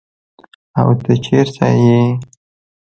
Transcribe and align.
او 0.79 0.89
ته 1.01 1.13
چیرته 1.23 1.65
ئي؟ 1.77 1.97